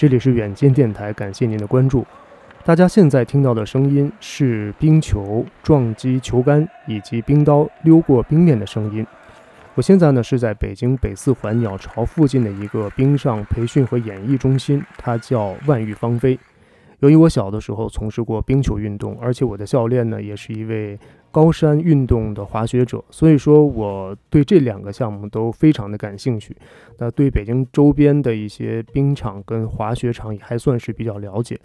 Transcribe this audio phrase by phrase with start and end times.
[0.00, 2.06] 这里是远见电台，感谢您的关注。
[2.64, 9.06] 大家现在听到的声音是冰球撞击球杆以及冰刀溜过冰面的声音。
[9.74, 16.38] 我现在呢是在北京北四环鸟巢附近的一个冰上培训和演艺中心，它叫万玉芳菲。
[17.00, 20.98] 由于我小的时候从事过冰球运动，而且我的教练呢也是一位
[21.30, 26.54] 高山运动的滑雪者，所以说我对这两个项目都非常的感兴趣。
[26.98, 31.58] 那对北京周边的一些冰场跟滑雪场也还算是比较了解。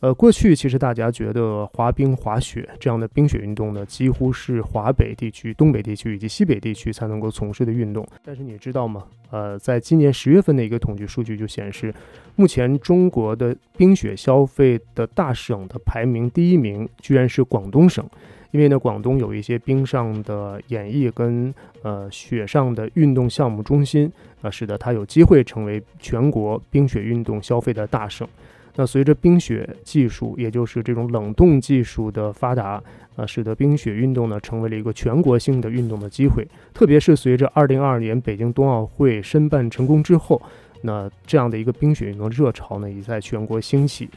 [0.00, 8.06] 呃，过去其实大家觉得滑冰、滑雪这样的冰雪运动呢，几乎是华北地区、东北地区以及西北地区才能够从事的运动。
[8.22, 9.04] 但是你知道吗？
[9.30, 11.92] 呃，在今年十月份的一个统计数据就显示，
[12.36, 18.06] 目前中国的冰雪消费的大省的排名第一名居然是广东省，
[18.50, 28.28] 因为呢，广东有一些冰上的演艺跟呃雪上的运动项目中心，啊，使得它有机会成为全国冰雪运动消费的大省。
[28.76, 32.82] 那随着冰雪技术，也就是这种冷冻技术的发达，
[33.16, 36.46] 啊，使得冰雪运动呢成为了一个全国性的运动的机会。
[36.74, 40.40] 特别是随着二零二二年北京冬奥会申办成功之后，
[40.82, 44.08] 那这样的一个冰雪运动热潮呢，也在全国兴起。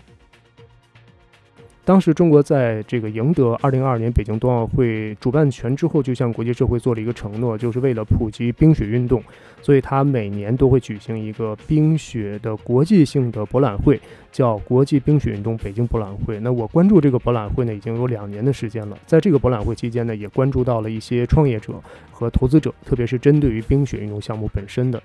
[1.90, 9.23] 当时中国在这个赢得2022年北京冬奥会主办权之后，就向国际社会做了一个承诺，就是为了普及冰雪运动，
[9.59, 14.00] 所以它每年都会举行一个冰雪的国际性的博览会，
[14.31, 16.40] 叫国际冰雪运动北京博览会。
[16.42, 18.96] 那我关注这个博览会呢，已经有两年的时间了。
[19.08, 21.74] 在这个博览会期间呢，也关注到了一些创业者
[22.12, 25.02] 和投资者，特别是针对于冰雪运动项目本身的。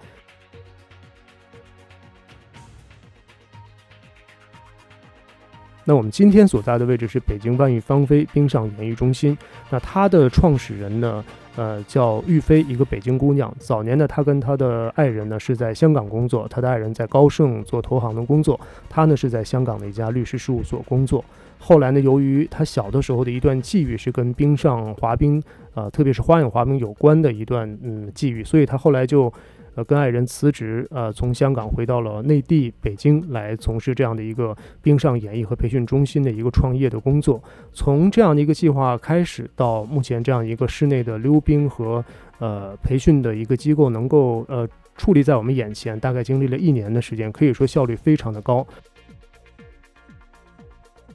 [5.85, 9.37] 那我们今天所在的位置是北京万玉芳菲冰上演艺中心。
[9.71, 11.23] 那它的创始人呢，
[11.57, 13.55] 呃，叫玉飞，一个北京姑娘。
[13.59, 21.23] 早年呢，她跟她的爱人呢是在香港工作，她的爱人在高盛做投行的工作，她呢是在香港的一家律师事务所工作。
[21.59, 25.43] 后来呢，由于她小的时候的一段际遇是跟冰上滑冰，
[25.75, 29.33] 呃，特别是花样滑冰有关的一段嗯际遇，所以她后来就。
[29.75, 37.43] 呃，跟爱人辞职，呃，从香港回到了内地北京来从事这样的一个冰上演艺和培训中心的一个创业的工作。
[37.73, 42.05] 从这样的一个计划开始，到目前这样一个室内的溜冰和
[42.39, 48.67] 呃培训的一个机构能够呃矗立在我们眼前，大概经历了一年的时间，可以说效率非常的高。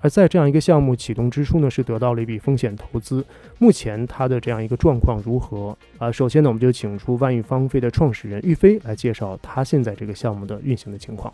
[0.01, 3.25] 而在这样一个项目启动之初呢，是得到了一笔风险投资。
[3.57, 5.77] 目前它的这样一个状况如何？
[5.97, 11.33] 啊，首先呢，我们就请出万玉芳菲的创始人玉飞来介绍他现在这个项目的运行的情况。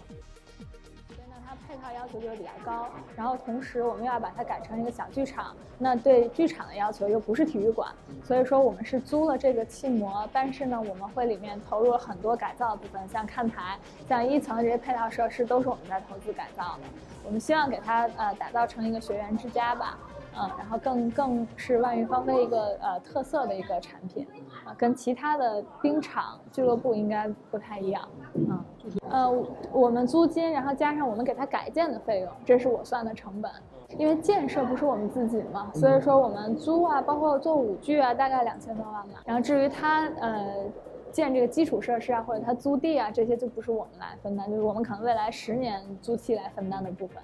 [2.20, 7.92] 就会比较高，然后同时我们要把它改成一个小剧场，那对剧场的要求又不是体育馆，
[8.24, 13.78] 所以说我们是租了这个气膜，但是呢，我们会里面投入了很多改造的部分，像看台、
[14.08, 16.84] 像一层这些配套设施都是我们在投资改造的，
[17.26, 19.98] 我们希望给它呃打造成一个学员之家吧。
[20.38, 24.28] 嗯，然后更更是万玉芳菲一个呃特色的一个产品，
[24.74, 28.08] 跟其他的冰场俱乐部应该不太一样。
[28.34, 28.66] 嗯，
[29.10, 33.52] 呃，我们租金，然后加上我们给它改建的费用，这是我算的成本。
[34.00, 39.22] 因为建设不是我们自己嘛，所以说我们租啊，包括做舞剧啊，大概两千多万吧。
[39.26, 40.66] 然后至于它呃
[41.12, 47.22] 建这个基础设施啊，或者它租地啊，这些就不是我们来分担，就是我们可能未来十年租期来分担的部分。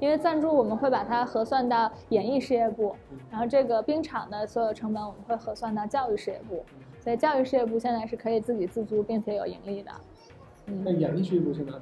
[0.00, 2.94] 因为赞助我们会把它核算到演艺事业部，
[3.30, 6.64] 然后这个冰场的所有成本我们会核算到教育事业部，
[7.00, 9.90] 所以教育事业部现在是可以自给自足并且有盈利的。
[10.66, 11.72] 嗯，那演艺事业部现在？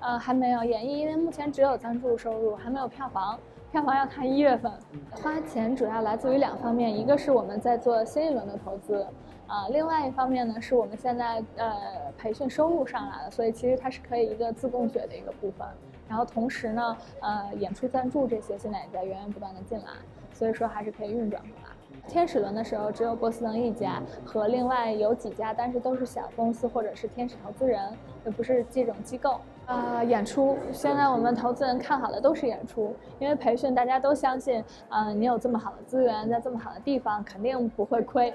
[0.00, 3.38] 呃，还没有演艺，因为目前只有赞助收入，还没有票房，
[3.70, 4.72] 票房要看一月份。
[5.12, 9.06] 花钱主要来自于两方面，一个是我们在做新一轮的投资，
[9.46, 11.76] 啊，另外一方面呢是我们现在呃
[12.18, 15.64] 培训收入上来了，所以其实它是可以一个自供血的一个部分。
[16.08, 19.86] 然后同时呢，呃，演出赞助这些现在也在源源不断的进来，
[20.32, 21.70] 所以说还是可以运转过来。
[22.08, 27.80] 天使轮的时候只有波司登一家和另外有几家，但是都是小公司或者是天使投资人，
[28.24, 29.40] 也不是这种机构。
[29.66, 38.30] 啊，演出现在我们投资人看好的都是演出，因为培训大家都相信，嗯，你有这么好的资源，在这么好的地方肯定不会亏。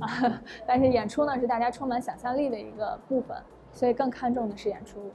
[0.00, 3.36] 啊， 但是演出呢是大家充满想象力的一个部分，
[3.72, 5.12] 所以更看重的是演出。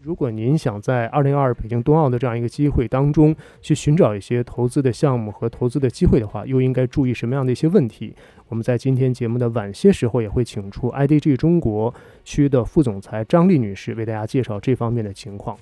[0.00, 8.14] 如果您想在二零二二北京冬奥的这样一个机会当中去寻找一些投资的项目和投资的机会的话，又应该注意什么样的一些问题？
[8.48, 11.92] 我们在今天节目的晚些时候也会请出 IDG 中国
[12.24, 15.58] 区的副总裁张丽女士为大家介绍这方面的情况。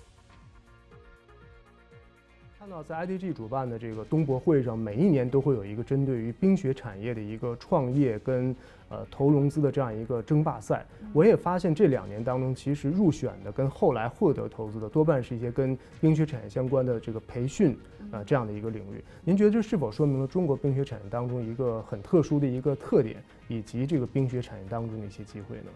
[2.76, 8.54] 到在 IDG 主办的这个东博会上，每一年都会有一个针对于冰雪产业的一个创业跟
[8.90, 10.84] 呃投融资的这样一个争霸赛。
[11.14, 17.74] 我也发现这两年当中，其实入选的跟后来获得投资的多半是一些跟冰雪产业相关的这个培训
[18.10, 19.02] 啊这样的一个领域。
[19.24, 23.16] 您觉得这是否说明了中国冰雪产业当中一个很特殊的一个特点，
[23.48, 25.70] 以及这个冰雪产业当中的一些机会呢？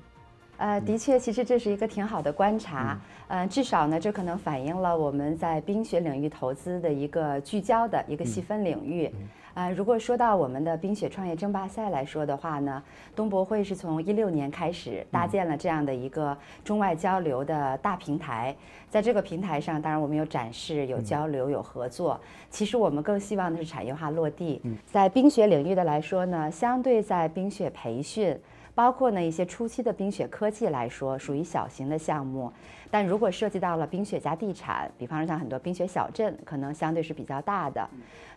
[0.60, 3.00] 呃，的确，其实这是一个挺好的观察。
[3.28, 9.10] 嗯，至少呢，这可能反映了我们在冰雪领域投资的一个聚焦的一个细分领域。
[9.54, 12.82] 呃，如果说到我们的冰雪创业争霸赛来说的话呢，
[13.16, 18.54] 东博会是从一六年开始搭建了这样的一个中外交流的大平台。
[18.90, 22.20] 在这个平台上，当然我们有展示、有交流、有合作。
[22.50, 24.60] 其实我们更希望的是产业化落地。
[24.84, 28.38] 在冰雪领域的来说呢，相对在冰雪培训。
[28.80, 32.50] 包括呢一些初期的冰雪科技来说，属于小型的项目，
[32.90, 37.86] 但如果涉及到了冰雪加地产，比方说像很多冰雪小镇，可能相对是比较大的。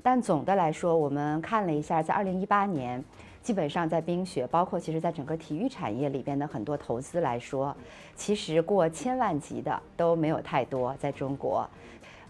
[0.04, 3.02] 但总的来说，我们看了一下，在二零一八年，
[3.42, 7.74] 基本上在冰雪，包括其实在整个体育产业里边的很多投资来说，
[8.14, 11.66] 其实过千万级的都没有太多在中国。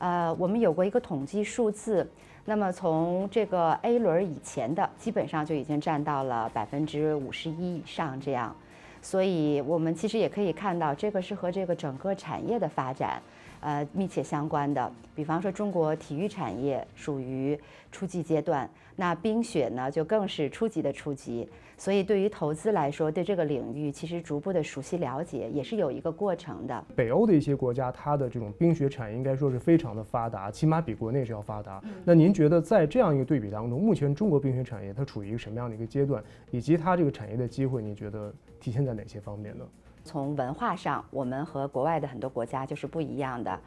[0.03, 2.05] 呃，我们有过一个统计数字。
[2.43, 8.53] 那么从这个 A 轮以前的，基本上就已经占到了百分之五十一以上这样，
[9.01, 13.21] 所以我们其实也可以看到，这个是和这个整个产业的发展。
[13.63, 17.57] 呃，密切相关的，比方说中国体育产业属于
[17.93, 26.85] 初级阶段，那冰雪呢就更是初级的初级，所以对于投资来说，对这个领域其实逐步的熟悉了解也是有一个过程的。
[26.93, 31.81] 北欧的一些国家，它的这种冰雪产业应该说是非常的发达，起码比国内是要发达。
[32.03, 36.21] 那您觉得在这样一个对比当中，目前中国冰雪产业它处于一个什么样的一个阶段，
[36.51, 39.63] 以及它这个产业的机会，你觉得体现在哪些方面呢？
[40.03, 43.59] 从文化上，我们和国外的很多国家就是不一样的。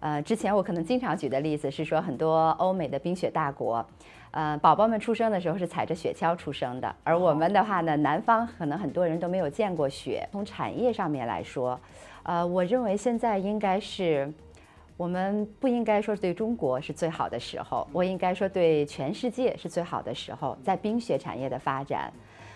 [0.00, 3.84] 呃，之前我可能经常举的例子是说，很多欧美的冰雪大国，
[4.32, 10.28] 呃，宝宝们出生的时候是踩着雪橇出生的，而我们的话呢，南方可能很多人都没有见过雪。
[10.32, 11.80] 从产业上面来说，
[12.24, 14.30] 呃，我认为现在应该是，
[14.98, 22.12] 我们不应该说对中国是最好的时候，我应该说对全世界是最好的时候，在冰雪产业的发展。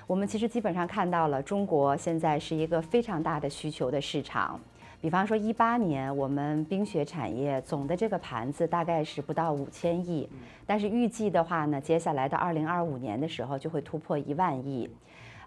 [0.08, 4.58] 我们其实基本上看到了，中国现在是一个非常大的需求的市场。
[5.02, 10.26] 比方说，一八年我们冰雪产业总的这个盘子大概是不到五千亿，
[10.66, 14.88] 但是预计的话呢，接下来到二零二五年的时候就会突破一万亿。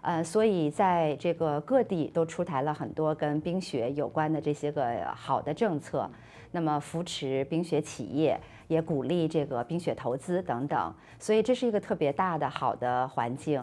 [0.00, 6.08] 呃，所以在这个各地都出台了很多跟冰雪有关的这些个好的政策，
[6.52, 8.38] 那么扶持冰雪企业，
[8.68, 13.60] 也鼓励这个冰雪投资等等，所以这是一个特别大的好的环境。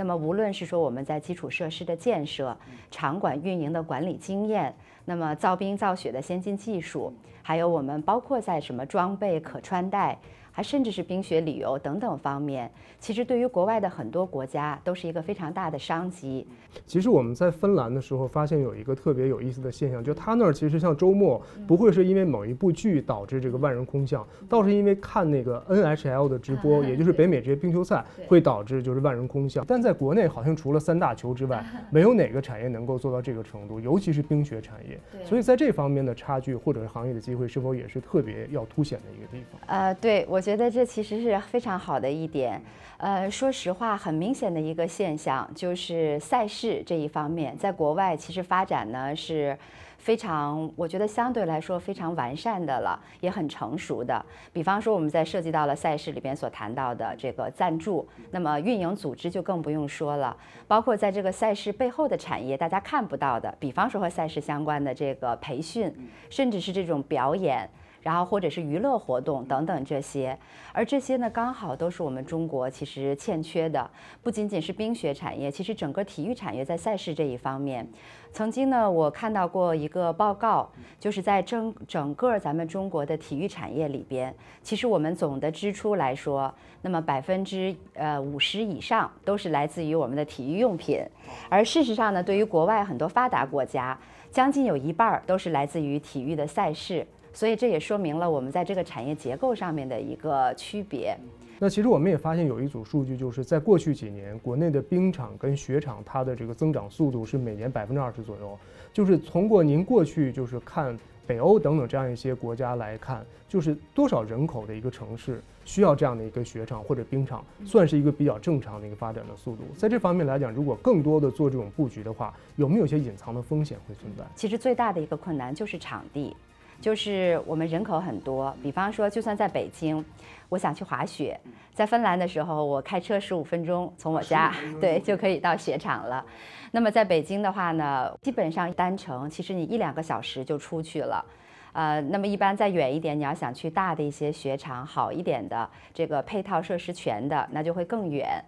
[0.00, 2.56] 那么，无论是说我们在基础设施的建设、
[2.90, 4.74] 场馆运营的管理经验，
[5.04, 7.12] 那么造冰造雪的先进技术，
[7.42, 10.16] 还有我们包括在什么装备、可穿戴。
[10.60, 16.46] 还甚至是冰雪旅游等等方面，其实对于国外的很多国家都是一个非常大的商机。
[16.86, 29.64] 其实我们在芬兰的时候发现有一个特别有意思的现象，就他那儿其实像周末不会是因为某一部剧导致这个万人空巷，倒是因为看那个 NHL 的直播，也就是北美这些冰球赛会导致就是万人空巷。
[29.66, 35.00] 但在国内好像除了三大球之外， 没有哪个产业能够做到这个程度，尤其是冰雪产业。
[35.24, 39.60] 所以在这方面的差距或者是行业的机会，是否也是特别要凸显的一个地方？
[39.66, 40.40] 呃，对我。
[40.40, 42.60] 我觉得这其实是非常好的一点，
[42.96, 49.56] 呃，说实话，很明显的一个现象就是赛事这一方面，在国外其实发展呢是
[49.98, 54.20] 非常，我觉得相对来说非常完善的了，也很成熟的。
[54.52, 60.36] 比方说，我们在涉及到了赛事里边所谈到的这个赞助，那么运营组织就更不用说了，
[60.66, 65.94] 包括在这个赛事背后的产业，大家看不到的，比方说和赛事相关的这个培训，
[66.28, 67.70] 甚至是这种表演。
[68.02, 70.38] 然后或者是娱乐活动等等这些，
[70.72, 73.90] 而这些呢，刚好都是我们中国其实欠缺的。
[74.22, 77.86] 不仅仅是冰雪产业，其实整个体育产业在赛事这一方面，
[78.32, 86.52] 曾经呢，我看到过一个报告，就是在整整个咱们中国的体育产业里边，其实我们总的支出来说，
[86.82, 91.04] 那么百分之呃五十以上都是来自于我们的体育用品，
[91.48, 93.98] 而事实上呢，对于国外很多发达国家，
[94.30, 97.06] 将近有一半儿都是来自于体育的赛事。
[97.32, 101.16] 所以这也说明了我们在这个产业结构上面的一个区别。
[101.58, 108.58] 那其实我们也发现有一组数据，就是在过去几年，国内的冰场跟雪场它的这个增长速度是每年百分之二十左右。
[108.92, 119.62] 就是通过您过去就是看北欧等等这样一些国家来看，就是多少人口的一个城市需要这样的一个雪场或者冰场，算是一个比较正常的一个发展的速度。
[119.76, 124.24] 在这方面来讲，如果更多的做这种布局的话，有没有一些隐藏的风险会存在？
[124.34, 126.34] 其实最大的一个困难就是场地。
[126.80, 130.02] 就是我们人口很多，比方说，就算在北京，
[130.48, 131.38] 我想去滑雪，
[131.74, 136.24] 在芬兰的时候，我开车十五分钟从我家对就可以到雪场了。
[136.72, 141.24] 那么在北京的话呢，基本上单程其实你一两个小时就出去了。
[141.72, 148.42] 呃，那么一般再远一点，你要想去大的一些雪场，好一点的这个配套设施全的，那就会更远。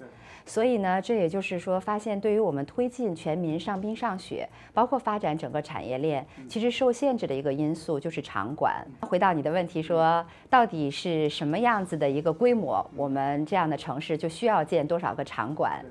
[0.45, 8.85] 所以呢，这也就是说，发现对于我们推进全民上冰上雪，包括发展整个产业链，其实受限制的一个因素就是场馆。
[9.01, 15.85] 回到你的问题，说到底是什么样子的一个规模，我们这样的城市就需要建多少个场馆？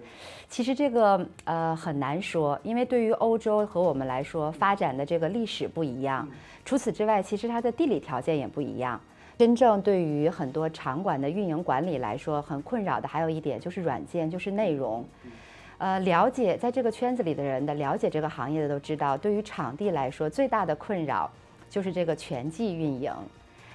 [0.50, 6.28] 其实这个呃很难说，因为对于欧洲和我们来说，发展的这个历史不一样。
[6.66, 9.00] 除此之外，其实它的地理条件也不一样。
[9.42, 15.04] 真正对于很多场馆的运营管理来说，很困扰的还有一点就是软件，就是内容。
[15.80, 21.28] 呃，了解在这个圈子里的人的了解这个行业的都知道，对于场地来说，最大的困扰
[21.72, 23.12] 就是这个全季运营，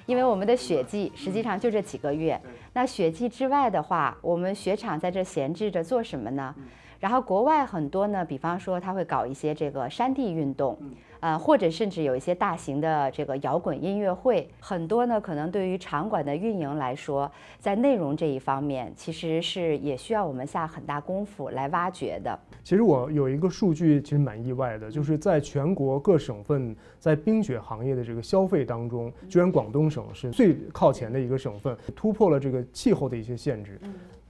[0.06, 2.40] 因为我们的雪季实际上就这几个月。
[2.72, 6.54] 那雪季之外的话，我们雪场在这闲置着做什么呢？
[7.00, 10.78] 然后国外很多呢，比方说他会搞一些这个山地运动。
[11.26, 17.28] 呃，或者甚至有一些大型的这个摇滚音乐会，很多呢，可能对于场馆的运营来说，
[17.58, 22.38] 在内容这一方面，其实是也需要我们下很大功夫来挖掘的。
[22.62, 33.80] 其实我有一个数据，其实蛮意外的，就是在全国各省份在冰雪行业的这个消费当中，居然广东省是最靠前的一个省份，突破了这个气候的一些限制。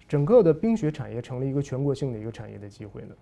[0.08, 3.14] 整个的冰雪产业成了一个全国性的一个产业的机会呢。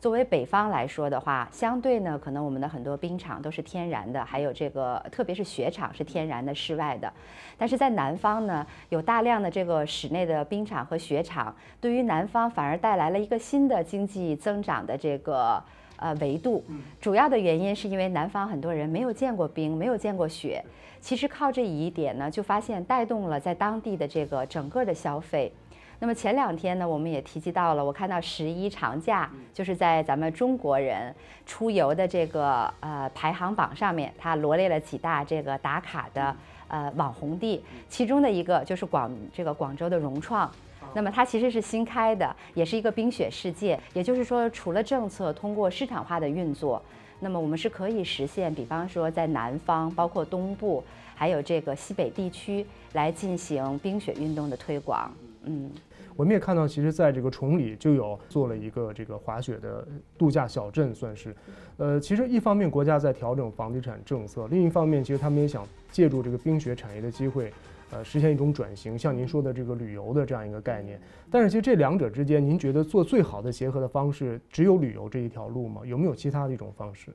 [0.00, 7.12] 作为北方来说的话，相对呢，可能我们的很多冰场都是天然的，还有这个特别是雪场是天然的室外的。
[7.56, 15.62] 但是在南方呢，有大量的这个室内的冰场和雪场，对于南方反而带来了一个新的经济增长的这个
[15.94, 16.64] 呃维度。
[17.00, 20.60] 主要的原因是因为南方很多人没有见过冰，没有见过雪，
[21.00, 25.52] 其实靠这一点呢，就发现带动了在当地的这个整个的消费。
[26.02, 31.14] 那么前两天呢，我们也提及到了，我看到十一长假就是在咱们中国人
[31.46, 36.34] 出游的这个呃排行榜上面，它罗列了几大这个打卡的
[36.66, 40.50] 呃网红地，其中的一个就是广这个广州的融创，
[40.92, 46.82] 那么它其实是新开的，也是一个冰雪世界，也就是说除了政策通过市场化的运作，
[47.20, 50.82] 那么我们是可以实现，比方说在南方，包括东部，
[51.14, 55.08] 还有这个西北地区来进行冰雪运动的推广，
[55.44, 55.70] 嗯。
[56.16, 59.86] 我们也看到，其实在这个崇礼就有做了一个这个滑雪的
[60.18, 61.34] 度假小镇，算是。
[61.78, 67.52] 呃，其实一方面国家在调整房地产政策，另一方面其实他们也想借助这个冰雪产业的机会，
[67.90, 71.00] 呃，实现一种转型，像您说的这个旅游的这样一个概念。
[71.30, 75.80] 但是其实这两者之间，您觉得做最好的结合的方式只有旅游这一条路吗？
[75.84, 77.10] 有没有其他的一种方式？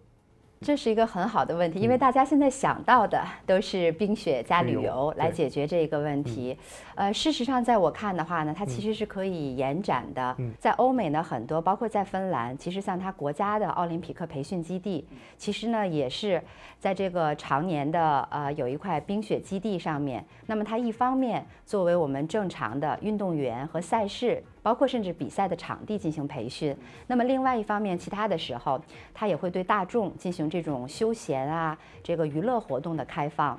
[0.62, 6.58] 这是一个很好的问题，因为大家现在想到的都是冰雪加旅游来解决这个问题。
[6.96, 10.36] 呃，事实上，在我看的话呢，它其实是可以延展的。
[10.58, 16.42] 在欧美呢，很多包括在芬兰，其实像它国家的奥林匹克培训基地，其实呢也是
[16.80, 20.26] 在这个常年的呃有一块冰雪基地上面。
[20.48, 24.44] 那么它一方面作为我们正常的运动员和赛事。
[24.68, 26.76] 包括甚至比赛的场地进行培训，
[27.08, 28.78] 那么另外一方面，其他的时候，
[29.14, 33.58] 他也会对大众进行这种休闲啊，这个娱乐活动的开放。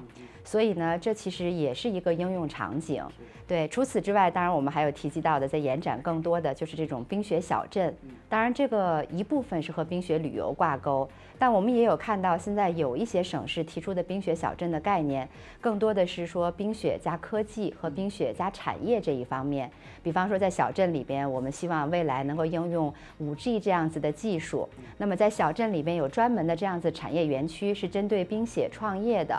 [0.49, 3.05] 所以呢，这其实也是一个应用场景。
[3.47, 7.95] 对，除此之外，当然我们还有提及到的，在延展更多的就是这种冰雪小镇。
[8.31, 11.07] 当然，这个一部分是和冰雪旅游挂钩，
[11.39, 15.29] 但我们也有看到，现在有一些省市提出的冰雪小镇的概念，
[15.61, 19.71] 更多的是说冰雪加科技和冰雪加产业这一方面。
[20.03, 24.67] 比方说，在小镇里边，我们希望未来能够应用 5G 这样子的技术。
[24.97, 29.39] 那么，在小镇里边有专门的这样子产业园区，是针对冰雪创业的。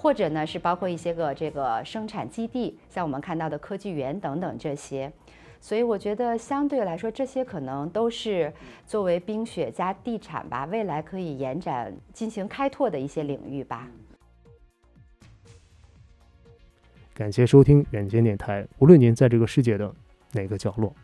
[0.00, 5.12] 或者呢，是包括一些个这个生产基地，像我们看到的科技园等等这些，
[5.60, 8.52] 所以我觉得相对来说，这些可能都是
[8.86, 13.88] 作为冰雪加地产吧，未来可以延展进行开拓的一些领域吧。
[17.12, 19.92] 感谢收听远见电台，无论您在这个世界的
[20.30, 20.94] 哪个角落。